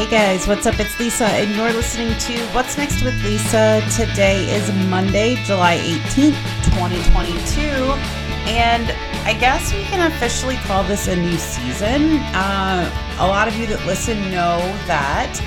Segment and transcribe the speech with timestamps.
[0.00, 0.80] Hey guys, what's up?
[0.80, 3.86] It's Lisa, and you're listening to What's Next with Lisa.
[3.94, 7.60] Today is Monday, July 18th, 2022,
[8.48, 8.90] and
[9.26, 12.16] I guess we can officially call this a new season.
[12.32, 15.38] Uh, a lot of you that listen know that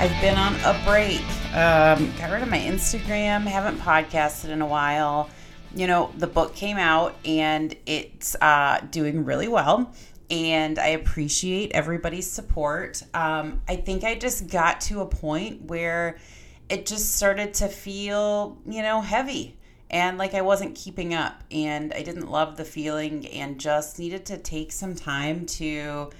[0.00, 1.22] I've been on a break.
[1.54, 5.30] Um, got rid of my Instagram, haven't podcasted in a while.
[5.72, 9.94] You know, the book came out and it's uh, doing really well
[10.30, 13.02] and I appreciate everybody's support.
[13.14, 16.18] Um, I think I just got to a point where
[16.68, 19.56] it just started to feel, you know, heavy
[19.90, 24.24] and like I wasn't keeping up and I didn't love the feeling and just needed
[24.26, 26.10] to take some time to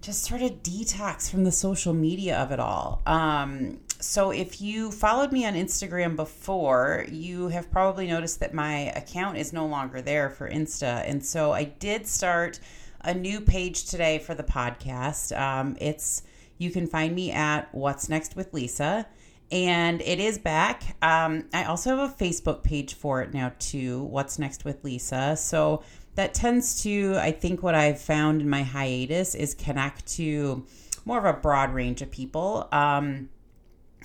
[0.00, 3.02] just sort of detox from the social media of it all.
[3.06, 8.92] Um, so if you followed me on Instagram before, you have probably noticed that my
[8.94, 11.08] account is no longer there for Insta.
[11.08, 12.60] And so I did start
[13.00, 15.38] a new page today for the podcast.
[15.38, 16.22] Um, it's
[16.58, 19.06] you can find me at What's Next with Lisa,
[19.50, 20.96] and it is back.
[21.02, 24.02] Um, I also have a Facebook page for it now too.
[24.04, 25.36] What's Next with Lisa.
[25.36, 25.82] So
[26.16, 30.66] that tends to, I think, what I've found in my hiatus is connect to
[31.04, 32.68] more of a broad range of people.
[32.72, 33.28] Um,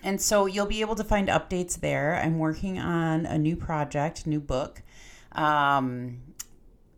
[0.03, 2.21] and so you'll be able to find updates there.
[2.23, 4.83] I'm working on a new project, new book.
[5.31, 6.19] Um,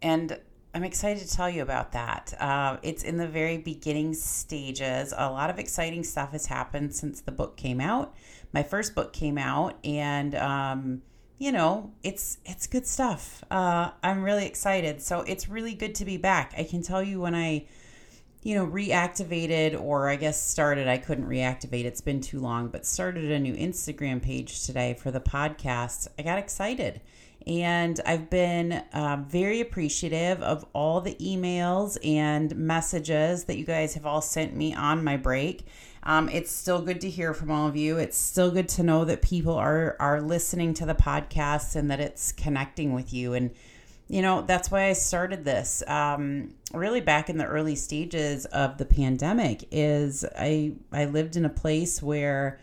[0.02, 0.38] and
[0.76, 2.34] I'm excited to tell you about that.
[2.38, 5.14] Uh, it's in the very beginning stages.
[5.16, 8.14] A lot of exciting stuff has happened since the book came out.
[8.52, 11.02] My first book came out, and um,
[11.38, 13.42] you know, it's it's good stuff.
[13.50, 15.02] Uh, I'm really excited.
[15.02, 16.54] So it's really good to be back.
[16.58, 17.68] I can tell you when I,
[18.44, 20.90] you know, reactivated or I guess started.
[20.90, 21.86] I couldn't reactivate.
[21.86, 26.10] It's been too long, but started a new Instagram page today for the podcast.
[26.20, 27.00] I got excited
[27.48, 33.94] and I've been um, very appreciative of all the emails and messages that you guys
[33.94, 35.66] have all sent me on my break.
[36.04, 37.98] Um, it's still good to hear from all of you.
[37.98, 42.00] It's still good to know that people are are listening to the podcast and that
[42.00, 43.34] it's connecting with you.
[43.34, 43.52] And
[44.08, 45.84] you know that's why I started this.
[45.88, 51.46] Um, really, back in the early stages of the pandemic, is I I lived in
[51.46, 52.60] a place where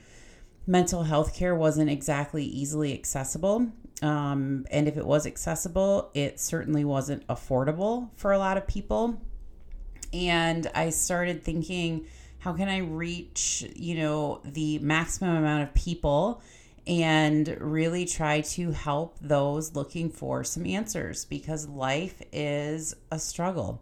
[0.64, 6.84] mental health care wasn't exactly easily accessible um, and if it was accessible, it certainly
[6.84, 9.20] wasn't affordable for a lot of people.
[10.12, 12.06] And I started thinking,
[12.40, 16.42] how can I reach, you know, the maximum amount of people
[16.86, 23.80] and really try to help those looking for some answers because life is a struggle.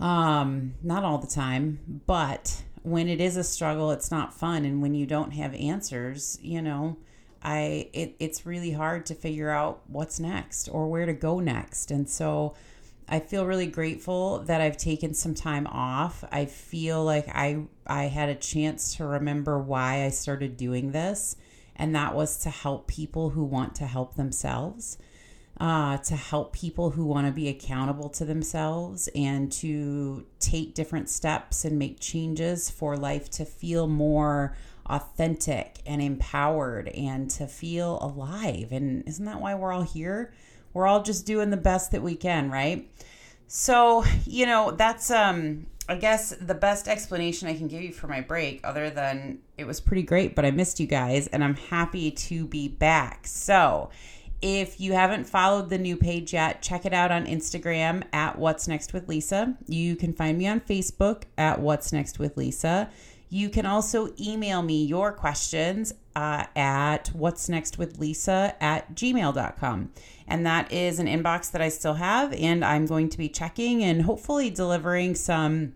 [0.00, 4.64] Um, not all the time, but when it is a struggle, it's not fun.
[4.64, 6.96] And when you don't have answers, you know,
[7.42, 11.90] I it, it's really hard to figure out what's next or where to go next.
[11.90, 12.54] And so
[13.08, 16.24] I feel really grateful that I've taken some time off.
[16.30, 21.36] I feel like I I had a chance to remember why I started doing this,
[21.74, 24.98] and that was to help people who want to help themselves.
[25.60, 31.10] Uh, to help people who want to be accountable to themselves and to take different
[31.10, 34.56] steps and make changes for life to feel more
[34.88, 38.68] authentic and empowered and to feel alive.
[38.72, 40.32] And isn't that why we're all here?
[40.72, 42.90] We're all just doing the best that we can, right?
[43.46, 48.08] So, you know, that's um I guess the best explanation I can give you for
[48.08, 51.56] my break other than it was pretty great, but I missed you guys and I'm
[51.56, 53.26] happy to be back.
[53.26, 53.90] So,
[54.40, 58.68] if you haven't followed the new page yet, check it out on Instagram at What's
[58.68, 59.56] Next with Lisa.
[59.66, 62.88] You can find me on Facebook at What's Next with Lisa.
[63.30, 69.92] You can also email me your questions uh, at what's next with Lisa at gmail.com.
[70.26, 73.82] And that is an inbox that I still have, and I'm going to be checking
[73.82, 75.74] and hopefully delivering some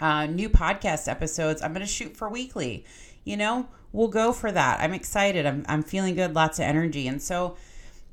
[0.00, 1.62] uh, new podcast episodes.
[1.62, 2.84] I'm going to shoot for weekly.
[3.24, 4.80] You know, we'll go for that.
[4.80, 5.46] I'm excited.
[5.46, 7.06] I'm, I'm feeling good, lots of energy.
[7.06, 7.56] And so,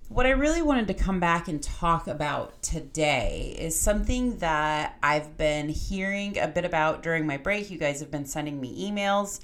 [0.10, 5.38] what I really wanted to come back and talk about today is something that I've
[5.38, 7.70] been hearing a bit about during my break.
[7.70, 9.42] You guys have been sending me emails.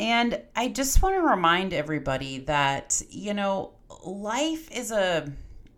[0.00, 3.72] And I just want to remind everybody that, you know,
[4.04, 5.32] life is a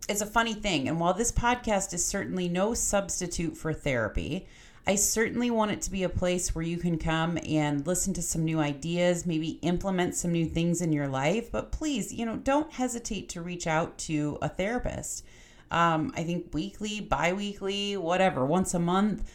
[0.08, 0.88] is a funny thing.
[0.88, 4.46] And while this podcast is certainly no substitute for therapy,
[4.88, 8.22] I certainly want it to be a place where you can come and listen to
[8.22, 11.52] some new ideas, maybe implement some new things in your life.
[11.52, 15.26] But please, you know, don't hesitate to reach out to a therapist.
[15.70, 19.30] Um, I think weekly, bi weekly, whatever, once a month,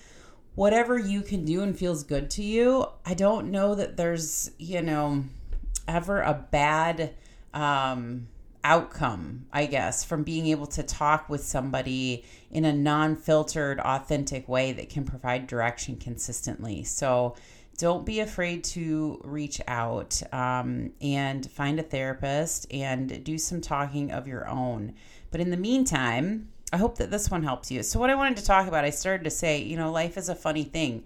[0.56, 2.88] whatever you can do and feels good to you.
[3.06, 5.24] I don't know that there's, you know,
[5.88, 7.14] ever a bad,
[7.54, 8.28] um,
[8.64, 14.48] outcome, I guess, from being able to talk with somebody in a non filtered, authentic
[14.48, 16.84] way that can provide direction consistently.
[16.84, 17.36] So
[17.78, 24.12] don't be afraid to reach out um, and find a therapist and do some talking
[24.12, 24.94] of your own.
[25.32, 27.84] But in the meantime, I hope that this one helps you.
[27.84, 30.30] So, what I wanted to talk about, I started to say, you know, life is
[30.30, 31.04] a funny thing.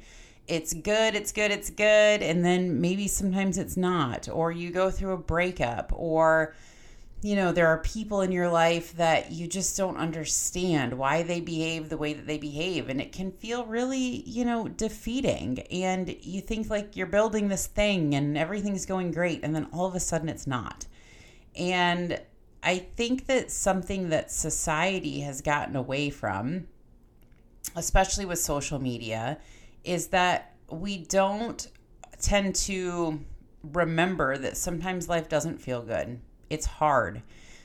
[0.48, 2.22] It's good, it's good, it's good.
[2.22, 4.30] And then maybe sometimes it's not.
[4.30, 6.56] Or you go through a breakup, or
[7.22, 11.42] you know, there are people in your life that you just don't understand why they
[11.42, 12.90] behave the way that they behave.
[12.90, 15.60] And it can feel really, you know, defeating.
[15.72, 19.44] And you think like you're building this thing and everything's going great.
[19.44, 20.86] And then all of a sudden it's not.
[21.56, 22.22] And
[22.62, 26.68] I think that something that society has gotten away from,
[27.76, 29.40] especially with social media,
[29.84, 31.68] is that we don't
[32.22, 33.20] tend to
[33.64, 37.22] remember that sometimes life doesn't feel good it's hard.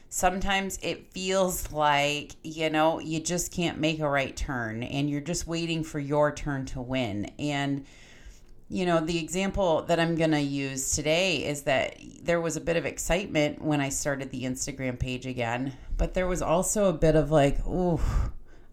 [0.09, 5.23] Sometimes it feels like, you know, you just can't make a right turn and you're
[5.23, 7.31] just waiting for your turn to win.
[7.39, 7.87] And,
[8.69, 12.61] you know, the example that I'm going to use today is that there was a
[12.61, 16.93] bit of excitement when I started the Instagram page again, but there was also a
[16.93, 18.01] bit of like, ooh,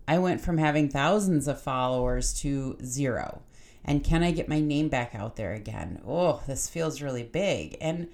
[0.09, 3.43] I went from having thousands of followers to zero.
[3.85, 6.01] And can I get my name back out there again?
[6.05, 7.77] Oh, this feels really big.
[7.79, 8.09] And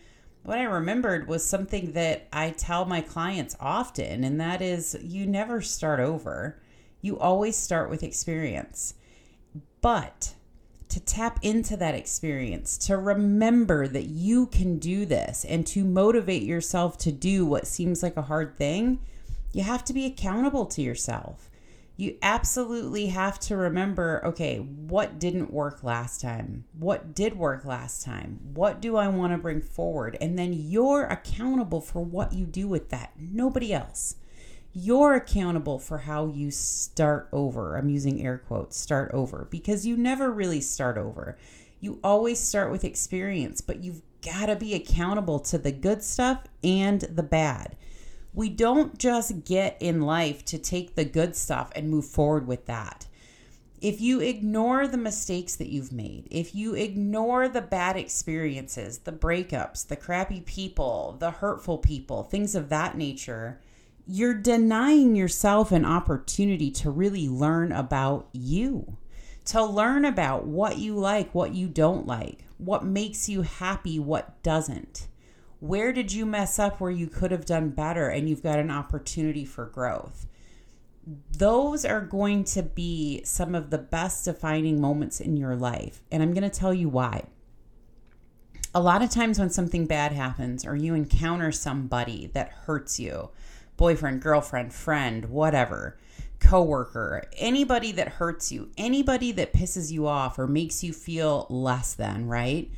[0.46, 5.26] what I remembered was something that I tell my clients often, and that is you
[5.26, 6.62] never start over.
[7.02, 8.94] You always start with experience.
[9.82, 10.36] But
[10.90, 16.44] to tap into that experience, to remember that you can do this, and to motivate
[16.44, 19.00] yourself to do what seems like a hard thing,
[19.52, 21.50] you have to be accountable to yourself
[21.98, 26.66] you absolutely have to remember okay, what didn't work last time?
[26.78, 28.40] What did work last time?
[28.54, 30.18] What do I want to bring forward?
[30.20, 34.18] And then you're accountable for what you do with that, nobody else.
[34.74, 37.78] You're accountable for how you start over.
[37.78, 41.38] I'm using air quotes, start over, because you never really start over.
[41.80, 46.44] You always start with experience, but you've got to be accountable to the good stuff
[46.62, 47.78] and the bad
[48.36, 52.66] we don't just get in life to take the good stuff and move forward with
[52.66, 53.08] that.
[53.82, 59.12] If you ignore the mistakes that you've made, if you ignore the bad experiences, the
[59.12, 63.62] breakups, the crappy people, the hurtful people, things of that nature,
[64.08, 68.98] you're denying yourself an opportunity to really learn about you,
[69.46, 74.42] to learn about what you like, what you don't like, what makes you happy, what
[74.44, 75.08] doesn't
[75.66, 78.70] where did you mess up where you could have done better and you've got an
[78.70, 80.28] opportunity for growth?
[81.38, 86.02] Those are going to be some of the best defining moments in your life.
[86.12, 87.26] And I'm going to tell you why.
[88.74, 93.30] A lot of times when something bad happens or you encounter somebody that hurts you,
[93.78, 95.98] boyfriend, girlfriend, friend, whatever,
[96.40, 101.94] coworker, anybody that hurts you, anybody that pisses you off or makes you feel less
[101.96, 102.70] than, right?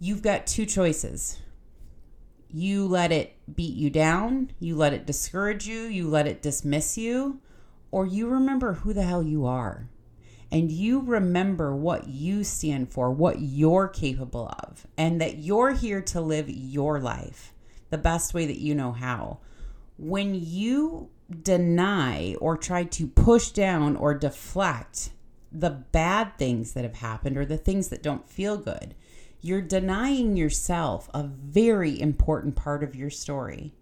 [0.00, 1.38] You've got two choices
[2.50, 6.96] you let it beat you down, you let it discourage you, you let it dismiss
[6.96, 7.40] you,
[7.90, 9.88] or you remember who the hell you are.
[10.52, 16.00] And you remember what you stand for, what you're capable of, and that you're here
[16.02, 17.52] to live your life
[17.90, 19.38] the best way that you know how.
[19.98, 21.10] When you
[21.42, 25.10] deny or try to push down or deflect
[25.50, 28.94] the bad things that have happened or the things that don't feel good,
[29.46, 33.72] you're denying yourself a very important part of your story.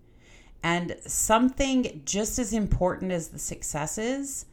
[0.63, 4.45] And something just as important as the successes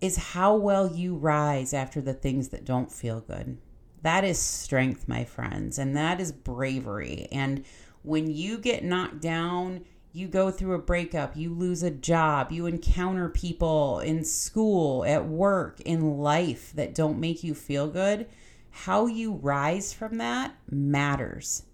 [0.00, 3.58] is how well you rise after the things that don't feel good.
[4.02, 7.28] That is strength, my friends, and that is bravery.
[7.30, 7.64] And
[8.02, 12.64] when you get knocked down, you go through a breakup, you lose a job, you
[12.64, 18.26] encounter people in school, at work, in life that don't make you feel good
[18.70, 21.64] how you rise from that matters.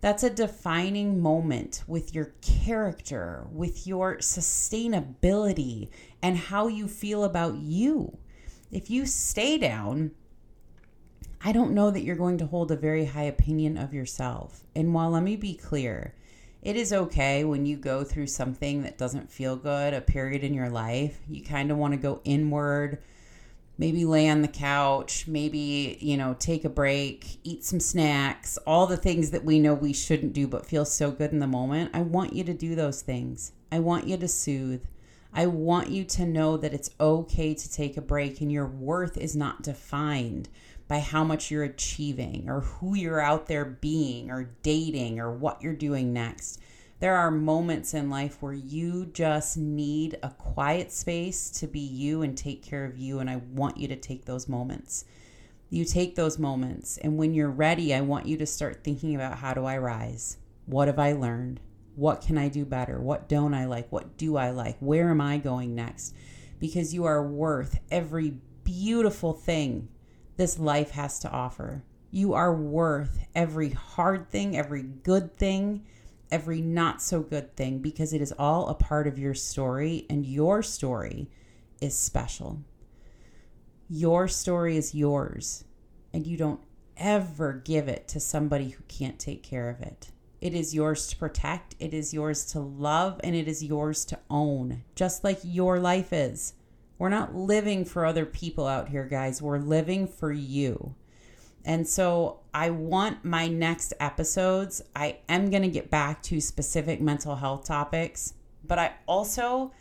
[0.00, 5.88] That's a defining moment with your character, with your sustainability,
[6.22, 8.16] and how you feel about you.
[8.70, 10.12] If you stay down,
[11.42, 14.64] I don't know that you're going to hold a very high opinion of yourself.
[14.76, 16.14] And while let me be clear,
[16.62, 20.54] it is okay when you go through something that doesn't feel good, a period in
[20.54, 21.20] your life.
[21.28, 23.02] You kind of want to go inward,
[23.78, 28.86] maybe lay on the couch, maybe, you know, take a break, eat some snacks, all
[28.86, 31.90] the things that we know we shouldn't do but feel so good in the moment.
[31.94, 33.52] I want you to do those things.
[33.70, 34.84] I want you to soothe.
[35.32, 39.16] I want you to know that it's okay to take a break and your worth
[39.16, 40.48] is not defined
[40.88, 45.62] by how much you're achieving or who you're out there being or dating or what
[45.62, 46.60] you're doing next.
[47.00, 52.22] There are moments in life where you just need a quiet space to be you
[52.22, 53.20] and take care of you.
[53.20, 55.04] And I want you to take those moments.
[55.70, 56.98] You take those moments.
[56.98, 60.38] And when you're ready, I want you to start thinking about how do I rise?
[60.66, 61.60] What have I learned?
[61.94, 63.00] What can I do better?
[63.00, 63.92] What don't I like?
[63.92, 64.76] What do I like?
[64.80, 66.16] Where am I going next?
[66.58, 69.88] Because you are worth every beautiful thing
[70.36, 71.84] this life has to offer.
[72.10, 75.84] You are worth every hard thing, every good thing
[76.30, 80.26] every not so good thing because it is all a part of your story and
[80.26, 81.28] your story
[81.80, 82.62] is special.
[83.88, 85.64] Your story is yours
[86.12, 86.60] and you don't
[86.96, 90.10] ever give it to somebody who can't take care of it.
[90.40, 94.18] It is yours to protect, it is yours to love, and it is yours to
[94.30, 96.54] own, just like your life is.
[96.96, 99.42] We're not living for other people out here, guys.
[99.42, 100.94] We're living for you.
[101.64, 107.00] And so I want my next episodes, I am going to get back to specific
[107.00, 108.34] mental health topics,
[108.64, 109.72] but I also,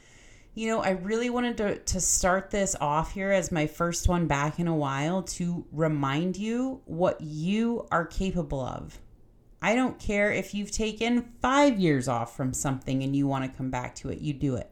[0.54, 4.28] you know, I really wanted to, to start this off here as my first one
[4.28, 9.00] back in a while to remind you what you are capable of.
[9.62, 13.58] I don't care if you've taken five years off from something and you want to
[13.58, 14.70] come back to it, you do it.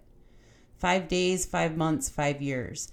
[0.77, 2.91] Five days, five months, five years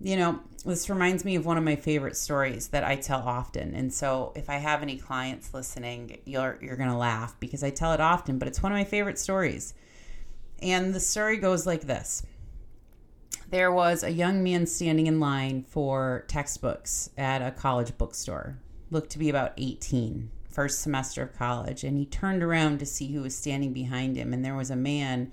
[0.00, 3.74] you know, this reminds me of one of my favorite stories that I tell often.
[3.74, 7.70] And so if I have any clients listening, you're you're going to laugh because I
[7.70, 9.74] tell it often, but it's one of my favorite stories.
[10.60, 12.22] And the story goes like this.
[13.50, 18.58] There was a young man standing in line for textbooks at a college bookstore.
[18.90, 23.12] Looked to be about 18, first semester of college, and he turned around to see
[23.12, 25.32] who was standing behind him and there was a man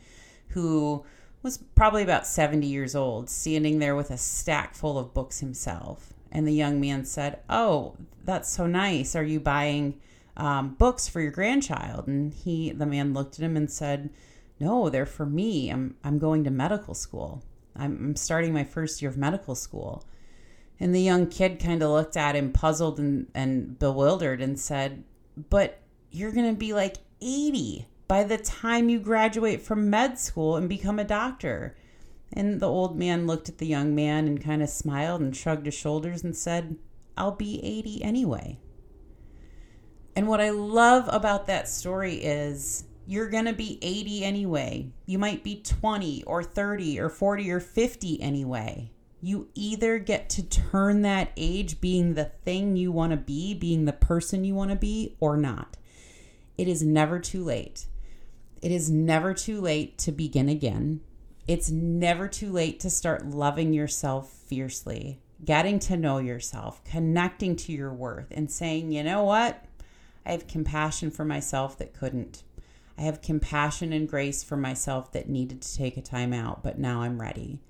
[0.49, 1.05] who
[1.45, 6.11] was probably about 70 years old, standing there with a stack full of books himself.
[6.31, 9.15] And the young man said, Oh, that's so nice.
[9.15, 10.01] Are you buying
[10.35, 12.07] um, books for your grandchild?
[12.07, 14.09] And he, the man looked at him and said,
[14.59, 15.69] No, they're for me.
[15.69, 17.43] I'm, I'm going to medical school.
[17.75, 20.03] I'm, I'm starting my first year of medical school.
[20.79, 25.03] And the young kid kind of looked at him, puzzled and, and bewildered, and said,
[25.51, 30.55] But you're going to be like 80 by the time you graduate from med school
[30.55, 31.75] and become a doctor.
[32.33, 35.65] And the old man looked at the young man and kind of smiled and shrugged
[35.65, 36.77] his shoulders and said,
[37.17, 38.59] I'll be 80 anyway.
[40.15, 44.91] And what I love about that story is you're going to be 80 anyway.
[45.05, 48.91] You might be 20 or 30 or 40 or 50 anyway.
[49.21, 53.85] You either get to turn that age being the thing you want to be, being
[53.85, 55.77] the person you want to be, or not.
[56.57, 57.87] It is never too late.
[58.65, 61.01] It is never too late to begin again.
[61.47, 67.71] It's never too late to start loving yourself fiercely, getting to know yourself, connecting to
[67.71, 69.63] your worth, and saying, you know what?
[70.25, 72.41] I have compassion for myself that couldn't.
[72.97, 76.79] I have compassion and grace for myself that needed to take a time out, but
[76.79, 77.61] now I'm ready.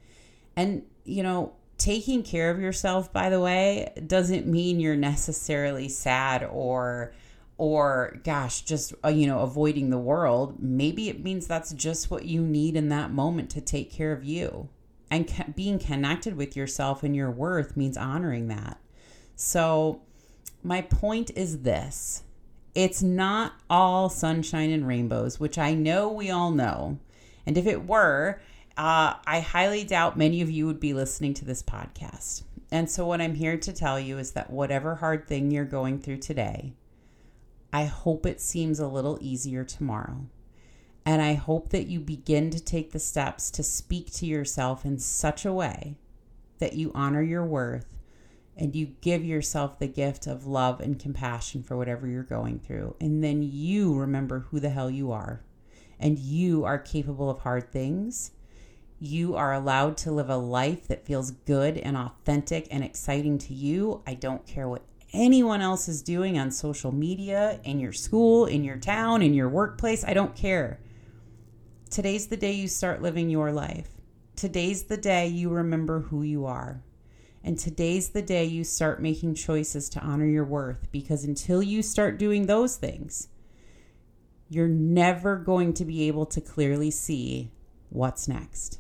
[0.56, 6.46] And, you know, taking care of yourself, by the way, doesn't mean you're necessarily sad
[6.46, 7.14] or
[7.58, 12.26] or gosh just uh, you know avoiding the world maybe it means that's just what
[12.26, 14.70] you need in that moment to take care of you.
[15.10, 18.80] And ca- being connected with yourself and your worth means honoring that.
[19.36, 20.02] So
[20.64, 22.24] my point is this.
[22.74, 27.00] It's not all sunshine and rainbows which i know we all know.
[27.46, 28.42] And if it were
[28.76, 32.44] uh, i highly doubt many of you would be listening to this podcast.
[32.70, 36.00] And so what i'm here to tell you is that whatever hard thing you're going
[36.00, 36.74] through today
[37.76, 40.28] I hope it seems a little easier tomorrow.
[41.06, 44.98] And I hope that you begin to take the steps to speak to yourself in
[44.98, 45.98] such a way
[46.60, 47.98] that you honor your worth
[48.56, 52.96] and you give yourself the gift of love and compassion for whatever you're going through.
[53.02, 55.44] And then you remember who the hell you are.
[56.00, 58.32] And you are capable of hard things.
[59.02, 63.54] You are allowed to live a life that feels good and authentic and exciting to
[63.54, 64.02] you.
[64.08, 64.84] I don't care what
[65.16, 69.50] anyone else is doing on social media, in your school, in your town, in your
[69.50, 70.04] workplace.
[70.04, 70.80] I don't care.
[71.90, 73.90] Today's the day you start living your life.
[74.36, 76.84] Today's the day you remember who you are.
[77.44, 81.82] And today's the day you start making choices to honor your worth because until you
[81.84, 83.28] start doing those things,
[84.50, 87.52] you're never going to be able to clearly see
[87.90, 88.80] what's next.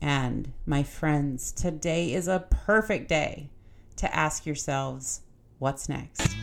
[0.00, 3.50] And my friends, today is a perfect day
[3.96, 5.20] to ask yourselves,
[5.58, 6.36] what's next.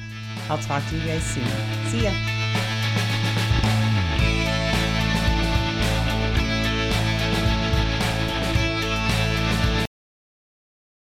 [0.50, 1.48] I'll talk to you guys soon.
[1.88, 2.35] See ya.